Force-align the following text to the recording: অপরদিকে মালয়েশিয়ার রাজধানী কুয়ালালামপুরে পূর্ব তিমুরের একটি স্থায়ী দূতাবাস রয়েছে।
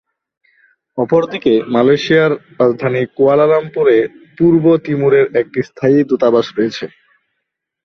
অপরদিকে 0.97 1.53
মালয়েশিয়ার 1.73 2.31
রাজধানী 2.59 3.01
কুয়ালালামপুরে 3.15 3.97
পূর্ব 4.37 4.63
তিমুরের 4.85 5.25
একটি 5.35 5.59
স্থায়ী 5.69 5.97
দূতাবাস 6.09 6.47
রয়েছে। 6.57 6.85